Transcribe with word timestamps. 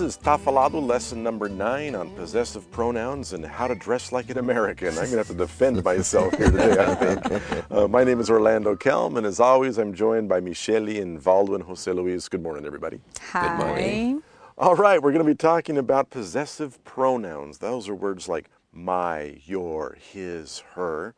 This 0.00 0.16
is 0.16 0.22
Tá 0.22 0.40
Falado 0.40 0.80
lesson 0.80 1.22
number 1.22 1.46
nine 1.46 1.94
on 1.94 2.08
possessive 2.12 2.70
pronouns 2.70 3.34
and 3.34 3.44
how 3.44 3.66
to 3.66 3.74
dress 3.74 4.12
like 4.12 4.30
an 4.30 4.38
American. 4.38 4.88
I'm 4.88 4.94
going 4.94 5.10
to 5.10 5.16
have 5.18 5.26
to 5.26 5.34
defend 5.34 5.84
myself 5.84 6.34
here 6.38 6.50
today, 6.50 6.76
I 6.78 6.94
think. 6.94 7.42
Uh, 7.70 7.86
my 7.86 8.02
name 8.02 8.18
is 8.18 8.30
Orlando 8.30 8.74
Kelm, 8.74 9.18
and 9.18 9.26
as 9.26 9.40
always, 9.40 9.76
I'm 9.76 9.92
joined 9.92 10.30
by 10.30 10.40
Michelle 10.40 10.88
and 10.88 11.20
Valdo 11.20 11.54
and 11.54 11.64
Jose 11.64 11.92
Luis. 11.92 12.30
Good 12.30 12.42
morning, 12.42 12.64
everybody. 12.64 12.98
Hi. 13.32 13.58
morning. 13.58 14.22
All 14.56 14.74
right, 14.74 15.02
we're 15.02 15.12
going 15.12 15.24
to 15.24 15.30
be 15.30 15.36
talking 15.36 15.76
about 15.76 16.08
possessive 16.08 16.82
pronouns. 16.82 17.58
Those 17.58 17.86
are 17.86 17.94
words 17.94 18.26
like 18.26 18.48
my, 18.72 19.38
your, 19.44 19.98
his, 20.00 20.60
her. 20.72 21.14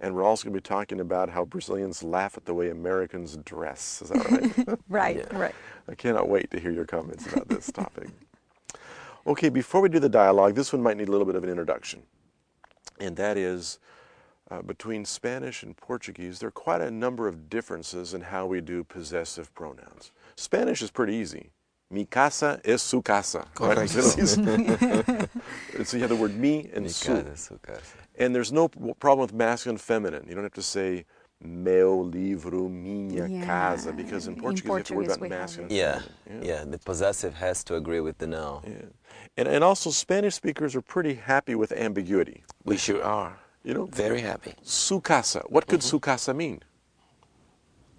And 0.00 0.14
we're 0.14 0.24
also 0.24 0.44
going 0.44 0.54
to 0.54 0.60
be 0.60 0.68
talking 0.68 1.00
about 1.00 1.30
how 1.30 1.46
Brazilians 1.46 2.02
laugh 2.02 2.36
at 2.36 2.44
the 2.44 2.52
way 2.52 2.68
Americans 2.68 3.36
dress. 3.38 4.02
Is 4.02 4.10
that 4.10 4.30
right? 4.30 4.78
Right, 4.88 5.32
right. 5.32 5.54
I 5.88 5.94
cannot 5.94 6.28
wait 6.28 6.50
to 6.50 6.60
hear 6.60 6.70
your 6.70 6.84
comments 6.84 7.26
about 7.26 7.48
this 7.48 7.72
topic. 7.72 8.08
Okay, 9.26 9.48
before 9.48 9.80
we 9.80 9.88
do 9.88 9.98
the 9.98 10.08
dialogue, 10.08 10.54
this 10.54 10.72
one 10.72 10.82
might 10.82 10.96
need 10.96 11.08
a 11.08 11.10
little 11.10 11.26
bit 11.26 11.34
of 11.34 11.42
an 11.42 11.50
introduction. 11.50 12.02
And 13.00 13.16
that 13.16 13.36
is 13.36 13.80
uh, 14.50 14.62
between 14.62 15.04
Spanish 15.04 15.64
and 15.64 15.76
Portuguese, 15.76 16.38
there 16.38 16.48
are 16.48 16.52
quite 16.52 16.80
a 16.80 16.90
number 16.90 17.26
of 17.26 17.50
differences 17.50 18.14
in 18.14 18.20
how 18.20 18.46
we 18.46 18.60
do 18.60 18.84
possessive 18.84 19.52
pronouns. 19.54 20.12
Spanish 20.36 20.80
is 20.80 20.92
pretty 20.92 21.14
easy. 21.14 21.50
Mi 21.90 22.04
casa 22.04 22.60
es 22.64 22.82
su 22.82 23.02
casa. 23.02 23.46
right? 23.60 23.88
So 25.84 25.96
you 25.96 26.02
have 26.02 26.10
the 26.10 26.16
word 26.16 26.36
mi 26.36 26.70
and 26.72 26.84
Mi 26.84 26.88
su. 26.90 27.08
casa, 27.14 27.36
su 27.36 27.58
casa. 27.62 27.96
And 28.18 28.34
there's 28.34 28.52
no 28.52 28.68
problem 28.68 29.22
with 29.22 29.34
masculine 29.34 29.74
and 29.74 29.80
feminine. 29.80 30.24
You 30.28 30.34
don't 30.34 30.44
have 30.44 30.52
to 30.54 30.62
say 30.62 31.04
meu 31.40 32.02
livro, 32.02 32.68
minha 32.68 33.26
Yeah. 33.28 33.44
casa, 33.44 33.92
because 33.92 34.26
in 34.26 34.34
In 34.34 34.40
Portuguese, 34.40 34.64
you 34.64 34.74
have 34.74 34.84
to 34.86 34.94
worry 34.94 35.06
about 35.06 35.20
we 35.20 35.28
masculine. 35.28 35.70
it. 35.70 36.02
and 36.26 36.44
Yeah, 36.44 36.56
yeah. 36.58 36.64
The 36.64 36.78
possessive 36.78 37.34
has 37.34 37.62
to 37.64 37.76
agree 37.76 38.00
with 38.00 38.18
the 38.18 38.26
noun. 38.26 38.62
Yeah. 38.66 38.86
And, 39.36 39.48
and 39.48 39.62
also, 39.62 39.90
Spanish 39.90 40.34
speakers 40.34 40.74
are 40.74 40.80
pretty 40.82 41.14
happy 41.14 41.54
with 41.54 41.72
ambiguity. 41.72 42.42
We 42.64 42.76
sure 42.76 43.02
are. 43.02 43.38
You 43.64 43.74
know, 43.74 43.86
Very 43.86 44.20
happy. 44.20 44.54
su 44.62 45.00
casa. 45.00 45.42
What 45.48 45.66
could 45.66 45.80
mm-hmm. 45.80 45.88
su 45.88 46.00
casa 46.00 46.32
mean? 46.32 46.60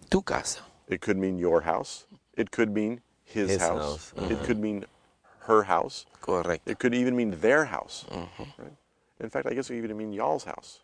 Tu 0.09 0.21
casa. 0.21 0.61
It 0.87 1.01
could 1.01 1.17
mean 1.17 1.37
your 1.37 1.61
house. 1.61 2.05
It 2.37 2.51
could 2.51 2.69
mean 2.73 3.01
his, 3.25 3.49
His 3.49 3.61
house. 3.61 3.81
house, 3.81 4.13
It 4.15 4.21
mm-hmm. 4.21 4.45
could 4.45 4.59
mean 4.59 4.85
her 5.41 5.63
house. 5.63 6.05
Correct. 6.21 6.61
It 6.65 6.79
could 6.79 6.93
even 6.95 7.15
mean 7.15 7.31
their 7.41 7.65
house. 7.65 8.05
Mm-hmm. 8.09 8.43
Right? 8.61 8.71
In 9.19 9.29
fact, 9.29 9.45
I 9.47 9.53
guess 9.53 9.69
it 9.69 9.75
could 9.75 9.83
even 9.83 9.97
mean 9.97 10.13
y'all's 10.13 10.45
house. 10.45 10.79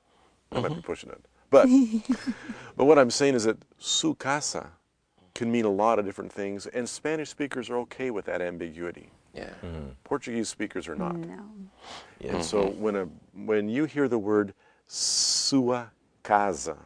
I 0.52 0.60
might 0.60 0.76
be 0.76 0.82
pushing 0.82 1.10
it. 1.10 1.24
But, 1.54 1.68
but 2.76 2.86
what 2.86 2.98
I'm 2.98 3.12
saying 3.12 3.36
is 3.36 3.44
that 3.44 3.58
su 3.78 4.16
casa 4.16 4.72
can 5.36 5.52
mean 5.52 5.66
a 5.66 5.70
lot 5.70 6.00
of 6.00 6.06
different 6.06 6.34
things, 6.34 6.66
and 6.66 6.90
Spanish 6.90 7.30
speakers 7.30 7.70
are 7.70 7.78
okay 7.78 8.10
with 8.10 8.26
that 8.26 8.42
ambiguity. 8.42 9.12
Yeah. 9.36 9.50
Mm-hmm. 9.64 9.90
Portuguese 10.04 10.50
speakers 10.50 10.88
are 10.88 10.96
not. 10.96 11.16
No. 11.16 11.44
Yeah. 12.20 12.36
And 12.36 12.44
so 12.44 12.66
mm-hmm. 12.66 12.82
when 12.82 12.96
a 12.96 13.08
when 13.36 13.70
you 13.70 13.86
hear 13.86 14.08
the 14.08 14.18
word 14.18 14.54
sua 14.88 15.92
casa, 16.24 16.78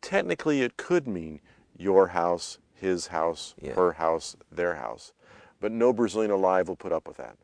technically 0.00 0.62
it 0.62 0.76
could 0.78 1.06
mean 1.06 1.40
your 1.76 2.08
house, 2.08 2.58
his 2.74 3.08
house, 3.08 3.54
Yeah. 3.60 3.72
her 3.74 3.92
house, 3.92 4.36
their 4.50 4.76
house. 4.76 5.12
But 5.60 5.72
no 5.72 5.92
Brazilian 5.92 6.30
alive 6.30 6.68
will 6.68 6.76
put 6.76 6.92
up 6.92 7.06
with 7.06 7.18
that. 7.18 7.36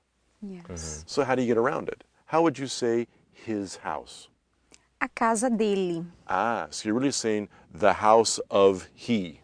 Yes. 0.42 0.62
Mm-hmm. 0.64 1.03
So 1.06 1.25
how 1.25 1.34
do 1.34 1.42
you 1.42 1.48
get 1.48 1.59
around 1.59 1.89
it? 1.89 2.05
How 2.27 2.42
would 2.42 2.59
you 2.59 2.67
say 2.67 3.09
his 3.33 3.77
house? 3.77 4.29
A 5.00 5.08
casa 5.08 5.48
dele. 5.48 6.05
Ah, 6.27 6.67
so 6.70 6.89
you're 6.89 6.98
really 6.98 7.12
saying 7.12 7.48
the 7.73 7.92
house 7.92 8.40
of 8.50 8.89
he, 8.95 9.40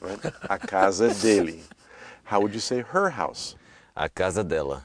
right? 0.00 0.18
A 0.48 0.58
casa 0.58 1.12
dele. 1.20 1.60
How 2.24 2.40
would 2.40 2.54
you 2.54 2.60
say 2.60 2.80
her 2.80 3.10
house? 3.10 3.56
A 3.96 4.08
casa 4.08 4.44
dela. 4.44 4.84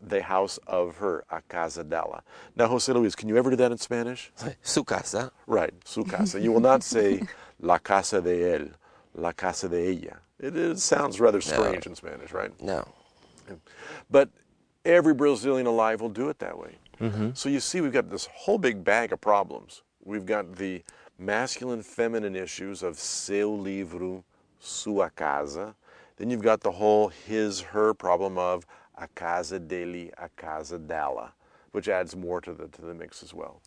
The 0.00 0.22
house 0.22 0.58
of 0.66 0.96
her, 0.96 1.24
a 1.30 1.40
casa 1.42 1.82
dela. 1.84 2.22
Now, 2.56 2.68
Jose 2.68 2.92
Luis, 2.92 3.14
can 3.14 3.28
you 3.28 3.36
ever 3.36 3.50
do 3.50 3.56
that 3.56 3.72
in 3.72 3.78
Spanish? 3.78 4.32
Su 4.62 4.84
casa. 4.84 5.32
Right, 5.46 5.74
su 5.84 6.04
casa. 6.04 6.40
You 6.40 6.52
will 6.52 6.60
not 6.60 6.82
say 6.82 7.22
la 7.60 7.78
casa 7.78 8.20
de 8.20 8.40
él, 8.40 8.70
la 9.14 9.32
casa 9.32 9.68
de 9.68 9.88
ella. 9.88 10.18
It, 10.38 10.56
it 10.56 10.78
sounds 10.78 11.20
rather 11.20 11.40
strange 11.40 11.86
in 11.86 11.94
Spanish, 11.94 12.32
right? 12.32 12.50
No. 12.60 12.86
But 14.10 14.30
every 14.84 15.14
Brazilian 15.14 15.66
alive 15.66 16.00
will 16.00 16.08
do 16.08 16.28
it 16.28 16.38
that 16.40 16.58
way. 16.58 16.76
Mm-hmm. 17.00 17.30
So 17.34 17.48
you 17.48 17.60
see, 17.60 17.80
we've 17.80 17.92
got 17.92 18.10
this 18.10 18.28
whole 18.32 18.58
big 18.58 18.84
bag 18.84 19.12
of 19.12 19.20
problems. 19.20 19.82
We've 20.04 20.26
got 20.26 20.56
the 20.56 20.82
masculine 21.18 21.82
feminine 21.82 22.36
issues 22.36 22.82
of 22.82 22.98
seu 22.98 23.50
livro, 23.50 24.24
sua 24.60 25.10
casa. 25.10 25.74
Then 26.16 26.30
you've 26.30 26.42
got 26.42 26.60
the 26.60 26.72
whole 26.72 27.08
his 27.08 27.60
her 27.60 27.94
problem 27.94 28.38
of 28.38 28.66
a 28.96 29.08
casa 29.08 29.58
dele, 29.58 30.10
a 30.18 30.28
casa 30.36 30.78
dela, 30.78 31.32
which 31.72 31.88
adds 31.88 32.14
more 32.14 32.40
to 32.40 32.52
the, 32.52 32.68
to 32.68 32.82
the 32.82 32.94
mix 32.94 33.22
as 33.22 33.34
well. 33.34 33.60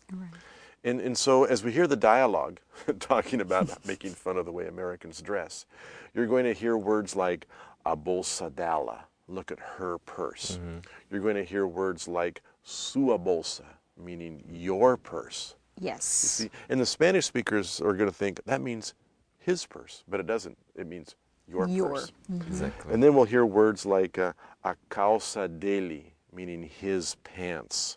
And, 0.84 1.00
and 1.00 1.18
so, 1.18 1.44
as 1.44 1.64
we 1.64 1.72
hear 1.72 1.86
the 1.86 1.96
dialogue 1.96 2.60
talking 3.00 3.40
about 3.40 3.84
making 3.86 4.12
fun 4.12 4.36
of 4.36 4.46
the 4.46 4.52
way 4.52 4.66
Americans 4.66 5.20
dress, 5.20 5.66
you're 6.14 6.26
going 6.26 6.44
to 6.44 6.54
hear 6.54 6.76
words 6.76 7.16
like 7.16 7.46
a 7.84 7.96
bolsa 7.96 8.54
dela, 8.54 9.04
look 9.26 9.50
at 9.50 9.58
her 9.58 9.98
purse. 9.98 10.52
Mm-hmm. 10.52 10.78
You're 11.10 11.20
going 11.20 11.36
to 11.36 11.44
hear 11.44 11.66
words 11.66 12.06
like 12.06 12.42
sua 12.68 13.18
bolsa, 13.18 13.64
meaning 13.96 14.42
your 14.50 14.96
purse. 14.96 15.54
Yes. 15.80 16.04
See, 16.04 16.50
and 16.68 16.80
the 16.80 16.86
Spanish 16.86 17.24
speakers 17.26 17.80
are 17.80 17.94
going 17.94 18.10
to 18.10 18.14
think 18.14 18.44
that 18.44 18.60
means 18.60 18.94
his 19.38 19.64
purse, 19.64 20.04
but 20.08 20.20
it 20.20 20.26
doesn't. 20.26 20.58
It 20.76 20.86
means 20.86 21.14
your, 21.46 21.66
Your. 21.66 21.90
purse. 21.94 22.12
Exactly. 22.46 22.92
And 22.92 23.02
then 23.02 23.14
we'll 23.14 23.24
hear 23.24 23.46
words 23.46 23.86
like 23.86 24.18
uh, 24.18 24.32
a 24.64 24.74
calça 24.90 25.48
dele, 25.48 26.12
meaning 26.32 26.62
his 26.62 27.14
pants. 27.24 27.96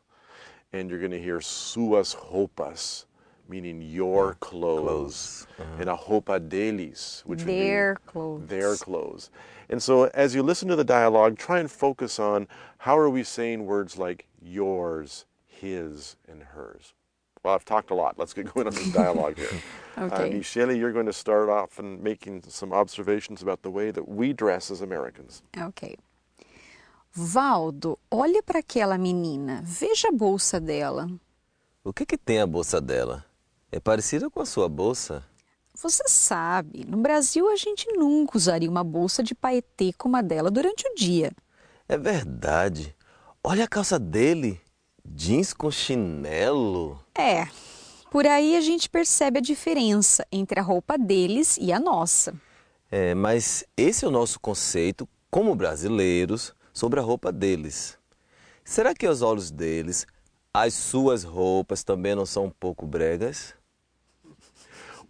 And 0.72 0.90
you're 0.90 1.00
going 1.00 1.12
to 1.12 1.22
hear 1.22 1.40
suas 1.42 2.16
roupas, 2.16 3.06
meaning 3.50 3.82
your 3.82 4.36
clothes. 4.36 4.86
Clothes, 4.86 5.48
uh-huh. 5.60 5.82
And 5.82 5.90
a 5.90 5.96
roupa 5.98 6.40
deles, 6.40 7.26
which 7.26 7.40
means 7.40 7.48
Their 7.48 7.90
would 7.90 8.06
be 8.06 8.12
clothes. 8.12 8.48
their 8.48 8.76
clothes. 8.78 9.30
And 9.70 9.84
so 9.84 10.06
as 10.14 10.34
you 10.34 10.44
listen 10.44 10.70
to 10.70 10.78
the 10.78 10.86
dialogue, 10.86 11.38
try 11.38 11.60
and 11.60 11.70
focus 11.70 12.20
on 12.20 12.48
how 12.78 12.98
are 12.98 13.10
we 13.10 13.24
saying 13.24 13.66
words 13.66 13.98
like 13.98 14.28
yours, 14.42 15.26
his, 15.48 16.16
and 16.28 16.44
hers. 16.44 16.94
Well, 17.44 17.56
I've 17.56 17.66
talked 17.66 17.90
a 17.90 17.96
lot. 17.96 18.20
Let's 18.20 18.34
get 18.34 18.54
going 18.54 18.68
on 18.68 18.74
this 18.74 18.92
dialogue 18.92 19.38
here. 19.38 19.50
Okay. 19.98 20.30
Uh, 20.30 20.34
Michele, 20.38 20.72
you're 20.72 20.94
going 20.94 21.06
to 21.06 21.14
start 21.14 21.50
off 21.50 21.78
and 21.78 22.02
making 22.02 22.44
some 22.48 22.72
observations 22.72 23.42
about 23.42 23.62
the 23.62 23.70
way 23.70 23.92
that 23.92 24.08
we 24.08 24.32
dress 24.32 24.72
as 24.72 24.82
Americans. 24.82 25.44
Ok. 25.58 25.98
Valdo, 27.12 28.00
olha 28.10 28.42
para 28.42 28.60
aquela 28.60 28.98
menina. 28.98 29.62
Veja 29.66 30.08
a 30.08 30.12
bolsa 30.14 30.62
dela. 30.62 31.10
O 31.84 31.92
que 31.92 32.06
que 32.06 32.18
tem 32.18 32.40
a 32.40 32.48
bolsa 32.48 32.80
dela? 32.80 33.26
É 33.70 33.82
parecida 33.82 34.30
com 34.30 34.40
a 34.40 34.46
sua 34.46 34.70
bolsa? 34.70 35.26
Você 35.76 36.04
sabe, 36.08 36.86
no 36.88 36.98
Brasil 36.98 37.50
a 37.50 37.58
gente 37.58 37.92
nunca 37.92 38.38
usaria 38.38 38.70
uma 38.70 38.84
bolsa 38.84 39.22
de 39.22 39.36
paetê 39.36 39.92
como 39.98 40.16
a 40.16 40.22
dela 40.22 40.50
durante 40.50 40.88
o 40.88 40.96
dia. 40.96 41.34
É 41.90 41.98
verdade. 41.98 42.96
Olha 43.44 43.66
a 43.66 43.68
calça 43.68 43.98
dele. 43.98 44.62
Jeans 45.04 45.52
com 45.52 45.72
chinelo. 45.72 47.04
É, 47.18 47.48
por 48.12 48.28
aí 48.28 48.56
a 48.56 48.62
gente 48.62 48.88
percebe 48.88 49.40
a 49.40 49.42
diferença 49.42 50.24
entre 50.32 50.60
a 50.60 50.64
roupa 50.64 50.96
deles 50.96 51.58
e 51.60 51.74
a 51.74 51.80
nossa. 51.80 52.36
É, 52.92 53.16
mas 53.16 53.66
esse 53.76 54.06
é 54.06 54.08
o 54.08 54.12
nosso 54.12 54.40
conceito, 54.40 55.10
como 55.32 55.56
brasileiros, 55.56 56.54
sobre 56.72 57.00
a 57.00 57.04
roupa 57.04 57.32
deles. 57.32 57.98
Será 58.64 58.94
que 58.94 59.08
aos 59.08 59.24
olhos 59.24 59.50
deles, 59.50 60.06
as 60.54 60.76
suas 60.76 61.24
roupas 61.24 61.84
também 61.84 62.14
não 62.14 62.28
são 62.28 62.46
um 62.46 62.52
pouco 62.52 62.86
bregas? 62.86 63.56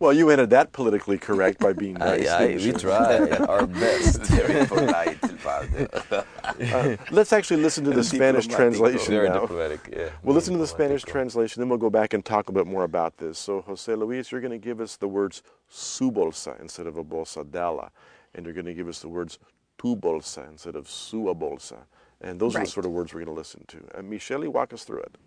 Well, 0.02 0.14
you 0.14 0.32
ended 0.32 0.50
that 0.50 0.72
politically 0.72 1.20
correct 1.20 1.60
by 1.60 1.74
being 1.74 1.94
nice. 1.94 2.28
Aye, 2.28 2.44
aye, 2.44 2.56
we 2.56 2.64
you? 2.64 2.74
try 2.74 3.30
our 3.48 3.68
best. 3.68 4.22
Very 4.24 4.66
polite, 4.66 5.22
Valdo. 5.22 6.26
Uh, 6.62 6.96
let's 7.12 7.34
actually 7.34 7.62
listen 7.62 7.84
to 7.84 7.92
the 7.92 8.04
Spanish 8.04 8.46
translation 8.46 9.14
Very 9.14 9.30
now. 9.30 9.42
diplomatic, 9.42 9.80
yeah. 9.96 10.10
We'll 10.22 10.36
listen 10.36 10.54
to 10.54 10.60
the 10.60 10.68
Spanish 10.68 11.02
translation, 11.02 11.60
then 11.62 11.70
we'll 11.70 11.80
go 11.80 11.90
back 11.90 12.14
and 12.14 12.24
talk 12.24 12.50
a 12.50 12.52
bit 12.52 12.68
more 12.68 12.84
about 12.84 13.18
this. 13.18 13.40
So, 13.40 13.62
Jose 13.62 13.94
Luis, 13.96 14.32
you're 14.32 14.42
going 14.42 14.52
to 14.52 14.64
give 14.64 14.80
us 14.80 14.98
the 14.98 15.08
words 15.08 15.42
su 15.70 16.12
bolsa 16.12 16.60
instead 16.60 16.88
of 16.88 16.98
a 16.98 17.04
bolsa 17.04 17.50
dela, 17.50 17.90
and 18.36 18.46
you're 18.46 18.54
going 18.54 18.66
to 18.66 18.74
give 18.74 18.88
us 18.88 19.00
the 19.00 19.08
words 19.08 19.40
tu 19.78 19.96
bolsa 19.96 20.48
instead 20.50 20.76
of 20.76 20.90
sua 20.90 21.34
bolsa. 21.34 21.78
And 22.20 22.40
those 22.40 22.56
are 22.56 22.64
the 22.66 22.70
sort 22.70 22.86
of 22.86 22.92
words 22.92 23.14
we're 23.14 23.24
going 23.24 23.36
to 23.36 23.40
listen 23.40 23.64
to. 23.68 23.78
Uh, 23.98 24.02
Michele, 24.02 24.50
walk 24.50 24.74
us 24.74 24.84
through 24.84 25.02
it. 25.04 25.18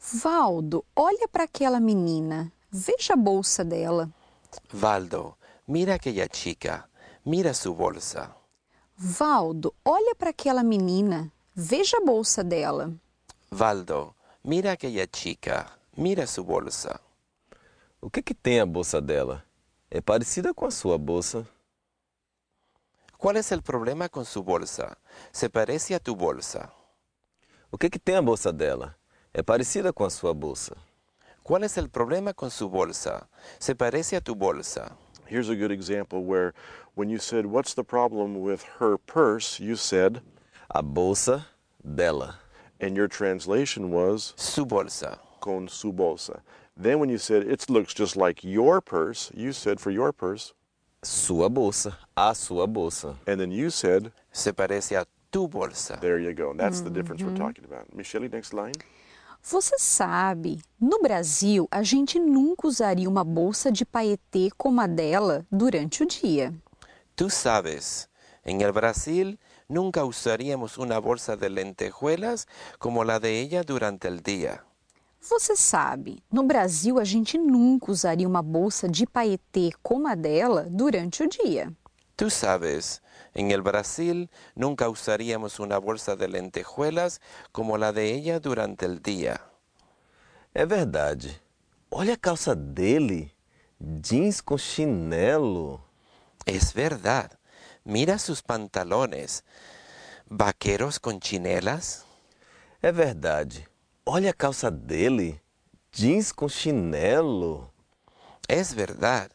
Valdo, 0.00 0.84
olha 0.96 1.26
para 1.30 1.44
aquela 1.46 1.80
menina. 1.80 2.52
Veja 2.70 3.14
a 3.14 3.16
bolsa 3.16 3.64
dela. 3.64 4.10
Valdo, 4.70 5.36
mira 5.66 5.94
aquella 5.94 6.28
chica. 6.30 6.88
Mira 7.24 7.54
su 7.54 7.74
bolsa. 7.74 8.34
Valdo, 8.96 9.74
olha 9.84 10.14
para 10.14 10.30
aquela 10.30 10.62
menina. 10.62 11.32
Veja 11.54 11.96
a 11.96 12.04
bolsa 12.04 12.44
dela. 12.44 12.92
Valdo, 13.50 14.14
mira 14.44 14.72
aquella 14.72 15.06
chica. 15.10 15.66
Mira 15.96 16.26
su 16.26 16.44
bolsa. 16.44 17.00
O 18.00 18.10
que 18.10 18.22
que 18.22 18.34
tem 18.34 18.60
a 18.60 18.66
bolsa 18.66 19.00
dela? 19.00 19.44
É 19.90 20.00
parecida 20.00 20.52
com 20.52 20.66
a 20.66 20.70
sua 20.70 20.98
bolsa? 20.98 21.46
¿Cuál 23.16 23.38
es 23.38 23.50
el 23.50 23.62
problema 23.62 24.08
con 24.08 24.24
su 24.24 24.42
bolsa? 24.44 24.96
Se 25.32 25.48
parece 25.48 25.94
a 25.94 25.98
tu 25.98 26.14
bolsa. 26.14 26.70
O 27.70 27.76
que, 27.76 27.90
que 27.90 27.98
tem 27.98 28.14
a 28.14 28.22
bolsa 28.22 28.52
dela? 28.52 28.94
É 29.34 29.42
parecida 29.42 29.92
com 29.92 30.04
a 30.04 30.10
sua 30.10 30.32
bolsa. 30.32 30.76
¿Cuál 31.48 31.64
es 31.64 31.78
el 31.78 31.88
problema 31.88 32.34
con 32.34 32.50
su 32.50 32.68
bolsa? 32.68 33.26
Se 33.58 33.74
parece 33.74 34.16
a 34.16 34.20
tu 34.20 34.34
bolsa. 34.34 34.94
Here's 35.24 35.48
a 35.48 35.54
good 35.54 35.70
example 35.72 36.22
where 36.22 36.52
when 36.94 37.08
you 37.08 37.18
said, 37.18 37.46
What's 37.46 37.72
the 37.72 37.84
problem 37.84 38.42
with 38.42 38.64
her 38.80 38.98
purse? 38.98 39.58
you 39.58 39.74
said, 39.74 40.20
A 40.68 40.82
bolsa 40.82 41.46
dela. 41.82 42.34
and 42.78 42.94
your 42.94 43.08
translation 43.08 43.90
was 43.90 44.34
Su 44.36 44.66
bolsa. 44.66 45.20
con 45.40 45.68
su 45.68 45.90
bolsa. 45.90 46.42
Then 46.76 46.98
when 46.98 47.08
you 47.08 47.16
said, 47.16 47.44
It 47.44 47.70
looks 47.70 47.94
just 47.94 48.14
like 48.14 48.44
your 48.44 48.82
purse, 48.82 49.30
you 49.34 49.54
said 49.54 49.80
for 49.80 49.90
your 49.90 50.12
purse. 50.12 50.52
Sua 51.02 51.48
bolsa. 51.48 51.94
A 52.14 52.34
sua 52.34 52.66
bolsa. 52.66 53.16
And 53.26 53.40
then 53.40 53.52
you 53.52 53.70
said, 53.70 54.12
Se 54.32 54.52
parece 54.52 55.00
a 55.00 55.06
tu 55.32 55.48
bolsa. 55.48 55.98
There 55.98 56.18
you 56.18 56.34
go. 56.34 56.50
And 56.50 56.60
That's 56.60 56.82
the 56.82 56.90
difference 56.90 57.22
we're 57.22 57.30
mm-hmm. 57.30 57.42
talking 57.42 57.64
about. 57.64 57.94
Michele, 57.96 58.28
next 58.28 58.52
line. 58.52 58.74
Você 59.42 59.78
sabe, 59.78 60.60
no 60.80 61.00
Brasil, 61.00 61.66
a 61.70 61.82
gente 61.82 62.18
nunca 62.18 62.66
usaria 62.66 63.08
uma 63.08 63.24
bolsa 63.24 63.72
de 63.72 63.84
paetê 63.84 64.50
como 64.56 64.80
a 64.80 64.86
dela 64.86 65.46
durante 65.50 66.02
o 66.02 66.06
dia. 66.06 66.52
Tú 67.16 67.30
sabes, 67.30 68.08
en 68.44 68.60
el 68.60 68.72
Brasil 68.72 69.38
nunca 69.68 70.04
usaríamos 70.04 70.78
una 70.78 70.98
bolsa 70.98 71.36
de 71.36 71.48
lentejuelas 71.48 72.46
como 72.78 73.04
la 73.04 73.18
de 73.18 73.40
ella 73.40 73.62
durante 73.62 74.06
el 74.08 74.22
día. 74.22 74.62
Você 75.20 75.56
sabe, 75.56 76.22
no 76.30 76.44
Brasil, 76.44 76.98
a 76.98 77.04
gente 77.04 77.36
nunca 77.36 77.90
usaria 77.90 78.28
uma 78.28 78.42
bolsa 78.42 78.88
de 78.88 79.04
paetê 79.04 79.72
como 79.82 80.06
a 80.06 80.14
dela 80.14 80.66
durante 80.70 81.22
o 81.22 81.28
dia. 81.28 81.72
Tú 82.16 82.30
sabes, 82.30 83.02
en 83.34 83.50
el 83.50 83.62
Brasil 83.62 84.30
nunca 84.54 84.88
usaríamos 84.88 85.60
una 85.60 85.78
bolsa 85.78 86.16
de 86.16 86.28
lentejuelas 86.28 87.20
como 87.52 87.78
la 87.78 87.92
de 87.92 88.12
ella 88.14 88.40
durante 88.40 88.86
el 88.86 89.00
día. 89.02 89.40
É 90.54 90.66
verdade. 90.66 91.40
Olha 91.90 92.14
a 92.14 92.16
calça 92.16 92.54
dele. 92.54 93.32
Jeans 93.80 94.40
com 94.40 94.58
chinelo. 94.58 95.80
Es 96.44 96.72
verdad. 96.72 97.30
Mira 97.84 98.18
sus 98.18 98.42
pantalones. 98.42 99.44
¿Vaqueros 100.28 100.98
con 100.98 101.20
chinelas? 101.20 102.04
É 102.82 102.90
verdade. 102.90 103.68
Olha 104.04 104.30
a 104.30 104.34
calça 104.34 104.70
dele. 104.70 105.40
Jeans 105.92 106.32
com 106.32 106.48
chinelo. 106.48 107.72
Es 108.48 108.74
verdad. 108.74 109.30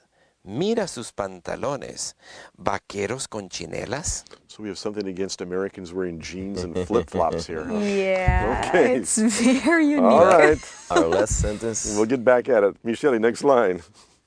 Mira 0.45 0.87
sus 0.87 1.13
pantalones. 1.13 2.15
¿Vaqueros 2.57 3.27
con 3.29 3.47
chinelas? 3.49 4.25
So 4.47 4.61
we 4.61 4.69
have 4.69 4.77
something 4.77 5.07
against 5.07 5.41
Americans 5.41 5.93
wearing 5.93 6.19
jeans 6.19 6.63
and 6.63 6.75
flip 6.85 7.09
flops 7.09 7.47
here. 7.47 7.63
huh? 7.65 7.79
Yeah, 7.79 8.61
Okay. 8.67 8.95
it's 8.97 9.17
very 9.63 9.85
unique. 9.85 10.03
All 10.03 10.37
right. 10.37 10.59
Our 10.91 11.07
last 11.07 11.39
sentence. 11.39 11.95
We'll 11.95 12.09
get 12.09 12.23
back 12.25 12.49
at 12.49 12.63
it. 12.63 12.75
Michele, 12.83 13.19
next 13.19 13.43
line. 13.43 13.81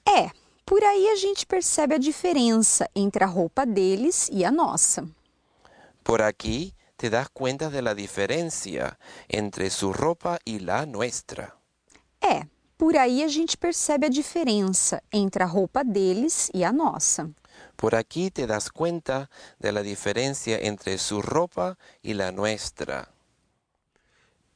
É, 0.09 0.31
por 0.65 0.83
aí 0.83 1.09
a 1.11 1.17
gente 1.17 1.45
percebe 1.45 1.95
a 1.95 1.99
diferença 1.99 2.89
entre 2.95 3.23
a 3.23 3.27
roupa 3.27 3.67
deles 3.67 4.31
e 4.33 4.43
a 4.45 4.51
nossa. 4.51 5.07
Por 6.03 6.23
aquí 6.23 6.73
te 6.97 7.11
das 7.11 7.29
cuenta 7.29 7.69
de 7.69 7.83
la 7.83 7.93
diferencia 7.95 8.99
entre 9.29 9.69
su 9.69 9.93
ropa 9.93 10.39
y 10.47 10.61
la 10.61 10.87
nuestra. 10.87 11.53
É, 12.23 12.47
por 12.77 12.97
aí 12.97 13.23
a 13.25 13.29
gente 13.29 13.57
percebe 13.57 14.07
a 14.07 14.11
diferença 14.11 15.03
entre 15.13 15.43
a 15.43 15.47
roupa 15.47 15.83
deles 15.83 16.51
e 16.53 16.65
a 16.65 16.73
nossa. 16.73 17.31
Por 17.77 17.95
aquí 17.95 18.31
te 18.31 18.47
das 18.47 18.71
cuenta 18.71 19.29
de 19.59 19.73
la 19.73 19.83
diferencia 19.83 20.59
entre 20.61 20.99
su 20.99 21.21
ropa 21.21 21.77
y 22.03 22.15
la 22.15 22.31
nuestra. 22.33 23.09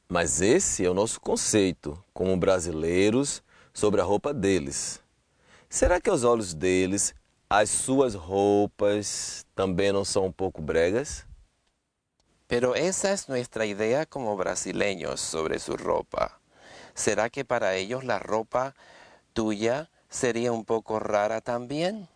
Mas 0.07 0.41
esse 0.41 0.83
é 0.85 0.89
o 0.89 0.93
nosso 0.93 1.21
conceito, 1.21 2.03
como 2.13 2.35
brasileiros, 2.35 3.41
sobre 3.73 4.01
a 4.01 4.03
roupa 4.03 4.33
deles. 4.33 4.99
Será 5.69 6.01
que 6.01 6.09
aos 6.09 6.23
olhos 6.23 6.53
deles 6.53 7.15
as 7.49 7.69
suas 7.69 8.13
roupas 8.13 9.45
também 9.55 9.91
não 9.91 10.03
são 10.03 10.25
um 10.25 10.31
pouco 10.31 10.61
bregas? 10.61 11.25
Pero 12.47 12.75
esa 12.75 13.11
es 13.13 13.27
nuestra 13.27 13.65
idea 13.65 14.05
como 14.05 14.35
brasileños 14.35 15.21
sobre 15.21 15.57
su 15.59 15.77
ropa. 15.77 16.40
¿Será 16.93 17.29
que 17.29 17.45
para 17.45 17.75
ellos 17.75 18.03
la 18.03 18.19
ropa 18.19 18.75
tuya 19.33 19.89
sería 20.09 20.51
un 20.51 20.65
poco 20.65 20.99
rara 20.99 21.41
también? 21.41 22.07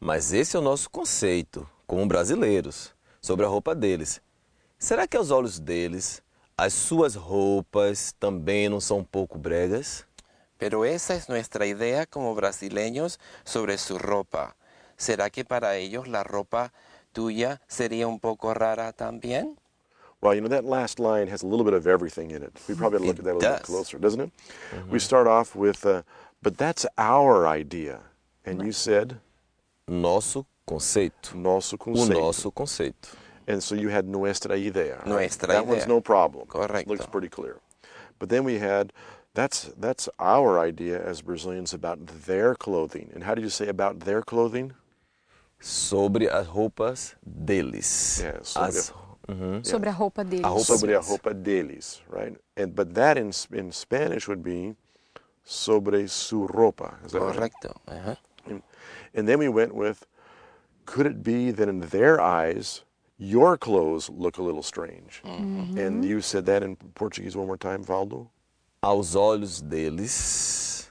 Mas 0.00 0.32
esse 0.32 0.56
é 0.56 0.60
o 0.60 0.62
nosso 0.62 0.90
conceito, 0.90 1.68
como 1.86 2.06
brasileiros, 2.06 2.94
sobre 3.20 3.46
a 3.46 3.48
roupa 3.48 3.74
deles. 3.74 4.20
Será 4.78 5.06
que 5.06 5.16
aos 5.16 5.30
olhos 5.30 5.58
deles 5.58 6.22
as 6.56 6.74
suas 6.74 7.14
roupas 7.14 8.12
também 8.20 8.68
não 8.68 8.80
são 8.80 8.98
um 8.98 9.04
pouco 9.04 9.38
bregas? 9.38 10.04
Pero 10.58 10.84
esa 10.84 11.14
es 11.14 11.28
nuestra 11.28 11.66
idea 11.66 12.06
como 12.06 12.34
brasileños 12.34 13.18
sobre 13.44 13.78
su 13.78 13.98
ropa. 13.98 14.56
¿Será 14.96 15.30
que 15.30 15.44
para 15.44 15.76
ellos 15.76 16.06
la 16.06 16.22
ropa 16.22 16.72
tuya 17.12 17.60
sería 17.66 18.06
un 18.06 18.20
poco 18.20 18.54
rara 18.54 18.92
también? 18.92 19.58
Well, 20.24 20.34
you 20.34 20.40
know, 20.40 20.48
that 20.48 20.64
last 20.64 20.98
line 20.98 21.28
has 21.28 21.42
a 21.42 21.46
little 21.46 21.66
bit 21.66 21.74
of 21.74 21.86
everything 21.86 22.30
in 22.30 22.42
it. 22.42 22.58
We 22.66 22.74
probably 22.74 23.00
look 23.00 23.16
It 23.16 23.18
at 23.18 23.24
that 23.26 23.32
a 23.32 23.38
little 23.38 23.52
bit 23.56 23.62
closer, 23.62 23.98
doesn't 23.98 24.20
it? 24.22 24.30
We 24.88 24.98
start 24.98 25.26
off 25.26 25.54
with, 25.54 25.84
uh, 25.84 26.02
but 26.42 26.56
that's 26.56 26.86
our 26.96 27.46
idea. 27.46 28.00
And 28.46 28.64
you 28.64 28.72
said, 28.72 29.20
Nosso 29.86 30.46
conceito. 30.66 31.34
nosso 31.34 31.74
O 31.74 31.76
conceito. 31.76 32.14
nosso 32.18 32.50
conceito. 32.50 33.08
And 33.46 33.62
so 33.62 33.74
you 33.74 33.90
had 33.90 34.08
nuestra 34.08 34.54
idea. 34.54 34.96
right? 35.00 35.06
Nuestra 35.06 35.46
that 35.48 35.66
one's 35.66 35.86
no 35.86 36.00
problem. 36.00 36.46
Correcto. 36.46 36.86
Looks 36.86 37.04
pretty 37.04 37.28
clear. 37.28 37.60
But 38.18 38.30
then 38.30 38.44
we 38.44 38.58
had, 38.58 38.94
that's, 39.34 39.64
that's 39.76 40.08
our 40.18 40.58
idea 40.58 41.04
as 41.04 41.20
Brazilians 41.20 41.74
about 41.74 41.98
their 42.24 42.54
clothing. 42.54 43.10
And 43.14 43.24
how 43.24 43.34
did 43.34 43.44
you 43.44 43.50
say 43.50 43.68
about 43.68 44.00
their 44.00 44.22
clothing? 44.22 44.72
Sobre 45.60 46.28
as 46.28 46.46
roupas 46.46 47.14
deles. 47.26 48.22
É, 48.22 48.42
sobre 48.42 48.68
As- 48.78 48.92
Uhum. 49.28 49.64
Sobre 49.64 49.88
a 49.88 49.92
roupa 49.92 50.24
deles. 50.24 50.44
A 50.44 50.50
roupa 50.50 50.78
sobre 50.78 50.94
a 50.94 51.00
deles. 51.00 51.08
roupa 51.08 51.34
deles, 51.34 52.00
right? 52.08 52.36
And 52.56 52.74
but 52.74 52.94
that 52.94 53.16
in 53.16 53.32
in 53.52 53.72
Spanish 53.72 54.28
would 54.28 54.42
be 54.42 54.74
sobre 55.44 56.06
su 56.08 56.46
ropa. 56.46 57.04
Is 57.04 57.12
that 57.12 57.20
right? 57.20 57.36
Correcto. 57.36 57.76
Uh-huh. 57.88 58.16
ajá. 58.46 58.62
And 59.14 59.28
then 59.28 59.38
we 59.38 59.48
went 59.48 59.74
with, 59.74 60.06
could 60.86 61.06
it 61.06 61.22
be 61.22 61.50
that 61.50 61.68
in 61.68 61.80
their 61.80 62.20
eyes 62.20 62.82
your 63.16 63.56
clothes 63.56 64.10
look 64.10 64.38
a 64.38 64.42
little 64.42 64.62
strange? 64.62 65.22
Mm-hmm. 65.24 65.78
And 65.78 66.04
you 66.04 66.20
said 66.20 66.46
that 66.46 66.62
in 66.62 66.76
Portuguese 66.76 67.36
one 67.36 67.46
more 67.46 67.56
time, 67.56 67.84
Valdo. 67.84 68.28
Aos 68.82 69.14
olhos 69.14 69.62
deles, 69.62 70.88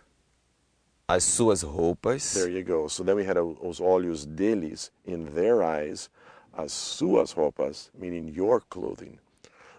as 1.08 1.24
suas 1.24 1.64
roupas 1.64 2.34
There 2.34 2.50
you 2.50 2.64
go. 2.64 2.88
So 2.88 3.04
then 3.04 3.16
we 3.16 3.24
had 3.24 3.38
a, 3.38 3.42
os 3.42 3.80
olhos 3.80 4.26
deles 4.26 4.90
in 5.06 5.36
their 5.36 5.62
eyes, 5.62 6.10
as 6.58 6.72
suas 6.72 7.34
roupas, 7.36 7.90
meaning 7.98 8.28
your 8.30 8.62
clothing. 8.62 9.20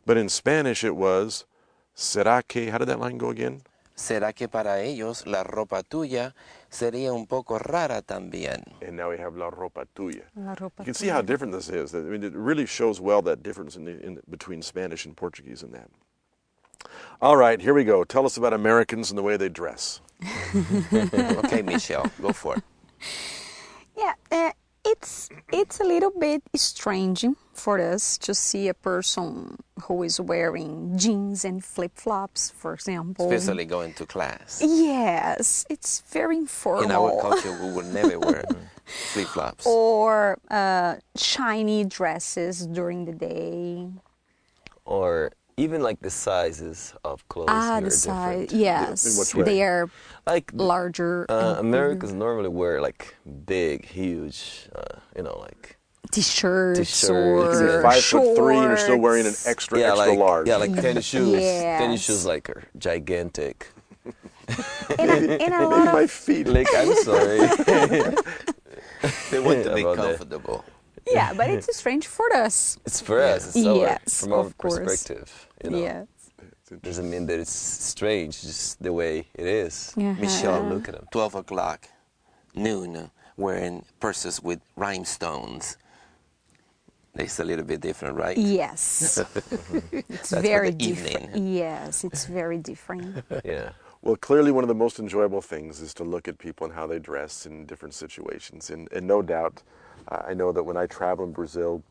But 0.06 0.16
in 0.16 0.28
Spanish 0.28 0.84
it 0.84 0.96
was, 0.96 1.44
será 1.96 2.42
que? 2.46 2.70
How 2.70 2.78
did 2.78 2.88
that 2.88 3.00
line 3.00 3.18
go 3.18 3.30
again? 3.30 3.62
¿Será 3.96 4.34
que 4.34 4.48
para 4.48 4.82
ellos 4.82 5.24
la 5.24 5.44
ropa 5.44 5.84
tuya 5.84 6.34
sería 6.68 7.12
un 7.12 7.26
poco 7.26 7.58
rara 7.58 8.02
también? 8.02 8.64
and 8.82 8.96
now 8.96 9.10
we 9.10 9.16
have 9.16 9.36
la 9.36 9.50
ropa 9.50 9.86
tuya. 9.94 10.22
La 10.36 10.54
ropa 10.56 10.80
You 10.80 10.86
can 10.86 10.94
see 10.94 11.06
how 11.08 11.22
different 11.22 11.52
this 11.52 11.68
is. 11.68 11.94
I 11.94 12.00
mean, 12.00 12.24
it 12.24 12.32
really 12.34 12.66
shows 12.66 13.00
well 13.00 13.22
that 13.22 13.42
difference 13.44 13.76
in, 13.76 13.84
the, 13.84 14.04
in 14.04 14.20
between 14.28 14.62
Spanish 14.62 15.06
and 15.06 15.16
Portuguese 15.16 15.62
in 15.62 15.70
that. 15.72 15.88
All 17.22 17.36
right, 17.36 17.60
here 17.60 17.72
we 17.72 17.84
go. 17.84 18.02
Tell 18.02 18.26
us 18.26 18.36
about 18.36 18.52
Americans 18.52 19.10
and 19.10 19.16
the 19.18 19.22
way 19.22 19.36
they 19.36 19.48
dress. 19.48 20.00
Okay, 21.44 21.62
Michelle, 21.62 22.10
go 22.20 22.32
for 22.32 22.56
it. 22.56 22.62
Yeah, 23.96 24.14
uh, 24.32 24.50
it's 24.94 25.28
it's 25.52 25.80
a 25.80 25.84
little 25.94 26.12
bit 26.18 26.42
strange 26.54 27.24
for 27.52 27.78
us 27.94 28.18
to 28.18 28.32
see 28.34 28.68
a 28.68 28.74
person 28.74 29.56
who 29.84 30.02
is 30.08 30.20
wearing 30.20 30.96
jeans 31.02 31.44
and 31.44 31.64
flip 31.64 31.92
flops, 32.04 32.50
for 32.50 32.74
example. 32.74 33.30
Especially 33.30 33.64
going 33.64 33.92
to 33.94 34.04
class. 34.06 34.62
Yes, 34.64 35.64
it's 35.70 36.02
very 36.12 36.36
informal. 36.36 36.84
In 36.84 36.90
our 36.90 37.10
culture, 37.20 37.52
we 37.62 37.68
would 37.74 37.90
never 37.94 38.18
wear 38.18 38.44
flip 39.12 39.28
flops. 39.28 39.66
or 39.66 40.38
uh, 40.50 40.96
shiny 41.16 41.84
dresses 41.84 42.66
during 42.66 43.04
the 43.04 43.12
day. 43.30 43.88
or 44.84 45.32
even 45.56 45.82
like 45.82 46.00
the 46.00 46.10
sizes 46.10 46.94
of 47.04 47.26
clothes 47.28 47.48
ah, 47.50 47.74
here 47.74 47.80
the 47.82 47.86
are 47.86 47.90
size. 47.90 48.40
different. 48.48 48.52
Yes, 48.60 49.04
In 49.06 49.18
which 49.18 49.34
way? 49.34 49.44
they 49.44 49.62
are 49.62 49.88
Like 50.26 50.50
larger. 50.54 51.26
uh, 51.28 51.50
and 51.58 51.58
Americans 51.68 52.12
normally 52.12 52.48
wear 52.48 52.80
like 52.80 53.14
big, 53.46 53.84
huge, 53.86 54.68
uh, 54.74 54.98
you 55.16 55.22
know, 55.22 55.38
like 55.38 55.76
t-shirts, 56.10 56.78
T-shirts, 56.78 57.10
or 57.10 57.38
You 57.44 57.48
can 57.50 57.58
be 57.66 57.72
Or 57.72 57.82
five 57.82 58.04
foot 58.04 58.36
three 58.36 58.56
and 58.56 58.64
you're 58.66 58.76
still 58.76 58.98
wearing 58.98 59.26
an 59.26 59.34
extra, 59.46 59.78
yeah, 59.78 59.88
extra 59.92 60.06
like 60.10 60.18
large. 60.18 60.48
yeah, 60.48 60.56
like 60.56 60.74
tennis 60.74 61.04
shoes. 61.12 61.32
Tennis 61.32 62.00
Yes. 62.00 62.04
shoes 62.06 62.26
like 62.26 62.50
are 62.50 62.64
gigantic. 62.78 63.68
and 64.98 65.10
a, 65.10 65.42
and 65.42 65.54
a 65.54 65.68
lot 65.72 65.86
of... 65.88 65.92
my 65.94 66.06
feet. 66.06 66.46
Like 66.48 66.68
I'm 66.76 66.94
sorry. 66.96 67.38
They 69.30 69.38
want 69.40 69.64
to 69.64 69.74
be 69.74 69.82
comfortable. 69.82 70.64
that. 70.66 70.73
Comfortable. 71.04 71.14
yeah, 71.14 71.32
but 71.36 71.50
it's 71.50 71.68
a 71.68 71.72
strange 71.74 72.06
for 72.06 72.32
us. 72.34 72.78
It's 72.86 73.00
for 73.00 73.20
us. 73.20 73.54
It's 73.56 73.66
our, 73.66 73.76
Yes, 73.76 74.20
from 74.20 74.32
our 74.32 74.40
of 74.46 74.56
course. 74.58 74.78
perspective. 74.78 75.48
You 75.64 75.70
know, 75.70 75.78
Yes. 75.78 76.06
doesn't 76.82 77.08
mean 77.10 77.26
that 77.26 77.38
it's 77.38 77.52
strange. 77.52 78.40
Just 78.40 78.82
the 78.82 78.92
way 78.92 79.26
it 79.34 79.46
is. 79.46 79.94
Uh-huh. 79.96 80.14
Michelle, 80.20 80.62
Look 80.68 80.88
at 80.88 80.94
them. 80.94 81.06
12 81.10 81.34
o'clock, 81.36 81.88
noon, 82.54 83.10
wearing 83.36 83.84
purses 84.00 84.42
with 84.42 84.60
rhinestones. 84.76 85.76
It's 87.16 87.38
a 87.38 87.44
little 87.44 87.64
bit 87.64 87.80
different, 87.80 88.16
right? 88.16 88.36
Yes. 88.36 89.18
it's 90.08 90.30
for 90.30 90.40
very 90.40 90.70
the 90.70 90.76
different. 90.94 91.30
evening. 91.36 91.54
Yes, 91.54 92.02
it's 92.04 92.26
very 92.26 92.58
different. 92.58 93.24
Yeah. 93.44 93.70
Well, 94.02 94.16
clearly, 94.16 94.50
one 94.52 94.64
of 94.64 94.68
the 94.68 94.74
most 94.74 94.98
enjoyable 94.98 95.40
things 95.40 95.80
is 95.80 95.94
to 95.94 96.04
look 96.04 96.28
at 96.28 96.36
people 96.38 96.66
and 96.66 96.74
how 96.74 96.86
they 96.86 96.98
dress 96.98 97.46
in 97.46 97.64
different 97.66 97.94
situations. 97.94 98.68
And, 98.68 98.86
and 98.92 99.06
no 99.06 99.22
doubt, 99.22 99.62
I 100.08 100.34
know 100.34 100.52
that 100.52 100.62
when 100.62 100.76
I 100.76 100.86
travel 100.86 101.24
in 101.24 101.32
Brazil, 101.32 101.82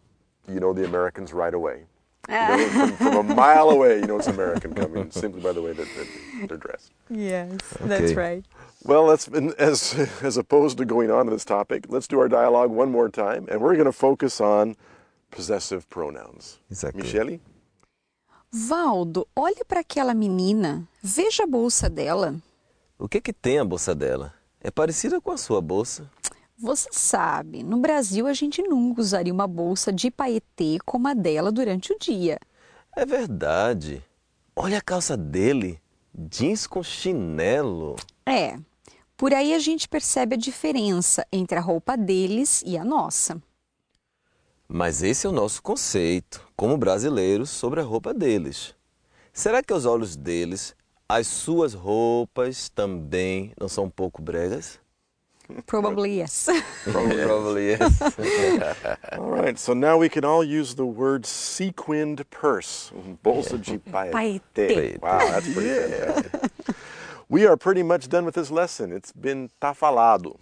you 0.48 0.60
know 0.60 0.74
the 0.74 0.86
Americans 0.86 1.34
right 1.34 1.54
away. 1.54 1.86
You 2.30 2.36
ah. 2.36 2.56
know, 2.56 2.68
from, 2.70 2.92
from 2.96 3.32
a 3.32 3.36
mile 3.36 3.70
away, 3.70 4.00
you 4.00 4.08
know 4.08 4.18
it's 4.18 4.28
American 4.28 4.74
coming 4.74 5.12
simply 5.12 5.42
by 5.42 5.52
the 5.52 5.62
way 5.62 5.74
that, 5.74 5.88
that 5.96 6.48
they're 6.48 6.58
dressed. 6.58 6.92
Yes, 7.10 7.60
that's 7.82 8.14
right. 8.14 8.46
Well, 8.86 9.06
let's 9.06 9.28
as 9.58 9.94
as 10.22 10.38
opposed 10.38 10.78
to 10.78 10.86
going 10.86 11.12
on 11.12 11.26
to 11.26 11.32
this 11.32 11.46
topic, 11.46 11.86
let's 11.90 12.08
do 12.08 12.20
our 12.20 12.30
dialogue 12.30 12.72
one 12.72 12.92
more 12.92 13.10
time, 13.10 13.48
and 13.50 13.60
we're 13.62 13.74
going 13.74 13.86
to 13.86 13.92
focus 13.92 14.40
on 14.40 14.76
possessive 15.32 15.90
pronouns. 15.90 16.60
Exactly. 16.70 17.02
Michele, 17.02 17.40
Valdo, 18.56 19.28
olhe 19.36 19.66
para 19.68 19.80
aquela 19.80 20.14
menina. 20.14 20.88
Veja 21.02 21.44
a 21.44 21.48
bolsa 21.48 21.90
dela. 21.90 22.36
O 23.00 23.10
que 23.10 23.20
que 23.20 23.34
tem 23.34 23.58
a 23.58 23.66
bolsa 23.66 23.96
dela? 23.96 24.32
É 24.62 24.70
parecida 24.70 25.20
com 25.20 25.32
a 25.32 25.38
sua 25.38 25.60
bolsa. 25.60 26.10
Você 26.58 26.90
sabe, 26.92 27.64
no 27.64 27.78
Brasil 27.78 28.28
a 28.28 28.34
gente 28.34 28.62
nunca 28.62 29.02
usaria 29.02 29.34
uma 29.34 29.48
bolsa 29.48 29.92
de 29.92 30.12
paetê 30.12 30.78
como 30.86 31.08
a 31.08 31.14
dela 31.14 31.52
durante 31.52 31.92
o 31.92 32.00
dia. 32.00 32.40
É 32.96 33.06
verdade. 33.06 34.04
Olha 34.56 34.78
a 34.78 34.82
calça 34.82 35.18
dele. 35.18 35.82
Jeans 36.16 36.68
com 36.68 36.84
chinelo. 36.84 37.96
É, 38.26 38.58
por 39.18 39.34
aí 39.34 39.54
a 39.54 39.60
gente 39.60 39.90
percebe 39.90 40.36
a 40.36 40.38
diferença 40.38 41.26
entre 41.32 41.58
a 41.58 41.62
roupa 41.62 41.98
deles 41.98 42.64
e 42.66 42.78
a 42.78 42.86
nossa. 42.86 43.42
Mas 44.68 45.02
esse 45.02 45.26
é 45.26 45.30
o 45.30 45.34
nosso 45.34 45.62
conceito, 45.62 46.48
como 46.56 46.78
brasileiros, 46.78 47.50
sobre 47.50 47.80
a 47.80 47.84
roupa 47.84 48.14
deles. 48.14 48.76
Será 49.34 49.64
que 49.64 49.74
aos 49.74 49.86
olhos 49.86 50.16
deles, 50.16 50.76
as 51.10 51.26
suas 51.26 51.74
roupas 51.74 52.70
também 52.70 53.52
não 53.60 53.68
são 53.68 53.86
um 53.86 53.90
pouco 53.90 54.22
bregas? 54.22 54.80
Probably 55.66 56.18
yes. 56.18 56.50
Probably 56.84 57.70
yes. 57.70 58.02
All 59.18 59.30
right, 59.30 59.58
so 59.60 59.74
now 59.74 59.98
we 59.98 60.10
can 60.10 60.24
all 60.24 60.44
use 60.44 60.76
the 60.76 60.86
word 60.86 61.26
sequined 61.26 62.30
purse. 62.30 62.92
Bolsa 63.24 63.62
de 63.62 63.78
paetê. 63.80 64.42
Paetê. 64.56 65.02
Wow, 65.02 65.20
that's 65.20 65.54
pretty 65.54 65.70
fantastic. 65.70 66.76
We 67.30 67.46
are 67.46 67.58
pretty 67.58 67.84
much 67.84 68.10
done 68.10 68.26
with 68.26 68.36
this 68.36 68.52
lesson. 68.52 68.92
It's 68.92 69.12
been 69.12 69.50
tá 69.62 69.76
falado. 69.76 70.40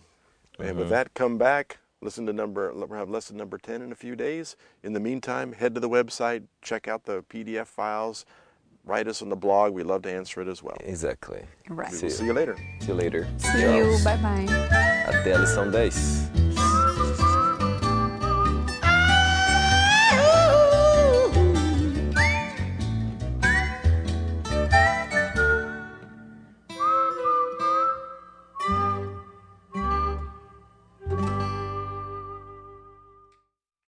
And 0.60 0.78
with 0.78 0.90
that, 0.90 1.08
mm-hmm. 1.08 1.24
come 1.24 1.38
back, 1.38 1.78
listen 2.02 2.26
to 2.26 2.34
number, 2.34 2.72
we'll 2.74 2.88
have 3.00 3.10
lesson 3.10 3.38
number 3.38 3.58
10 3.58 3.82
in 3.82 3.92
a 3.92 3.96
few 3.96 4.16
days. 4.16 4.56
In 4.84 4.94
the 4.94 5.00
meantime, 5.00 5.54
head 5.54 5.74
to 5.76 5.80
the 5.80 5.90
website, 5.90 6.44
check 6.62 6.88
out 6.88 7.06
the 7.06 7.24
PDF 7.24 7.68
files, 7.68 8.26
write 8.86 9.08
us 9.08 9.22
on 9.22 9.30
the 9.30 9.36
blog. 9.36 9.74
We 9.74 9.84
love 9.84 10.02
to 10.04 10.12
answer 10.12 10.42
it 10.42 10.48
as 10.48 10.62
well. 10.64 10.78
exactly. 10.82 11.44
Right. 11.70 11.92
We 11.92 12.02
will 12.02 12.10
see 12.10 12.26
you 12.26 12.34
later. 12.34 12.56
See 12.80 12.88
you 12.88 12.94
later. 12.94 13.28
See 13.38 13.62
you. 13.62 13.98
Bye 14.04 14.18
bye. 14.18 14.46
Até 15.08 15.34
a 15.34 15.38
lição 15.40 15.72
10. 15.72 16.61